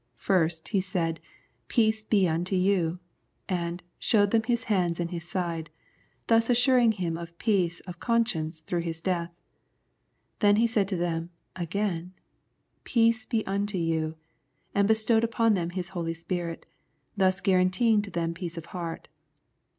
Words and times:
First, 0.17 0.69
He 0.69 0.81
said," 0.81 1.19
Peace 1.77 2.01
be 2.01 2.27
unto 2.27 2.55
you," 2.55 2.97
and" 3.47 3.83
showed 3.99 4.31
them 4.31 4.41
His 4.41 4.63
hands 4.63 4.99
and 4.99 5.11
His 5.11 5.27
side," 5.29 5.69
thus 6.25 6.49
assuring 6.49 6.95
them 6.99 7.17
of 7.17 7.37
peace 7.37 7.81
of 7.81 7.99
conscience 7.99 8.61
through 8.61 8.79
His 8.79 8.99
Death. 8.99 9.29
Then 10.39 10.55
He 10.55 10.65
said 10.65 10.85
unto 10.91 10.97
them 10.97 11.29
again^" 11.55 12.13
Peace 12.83 13.27
be 13.27 13.45
unto 13.45 13.77
you," 13.77 14.15
and 14.73 14.87
bestowed 14.87 15.23
upon 15.23 15.53
them 15.53 15.69
His 15.69 15.89
Holy 15.89 16.15
Spirit, 16.15 16.65
thus 17.15 17.39
guaranteeing 17.39 18.01
to 18.01 18.09
them 18.09 18.33
peace 18.33 18.57
of 18.57 18.65
heart. 18.73 19.07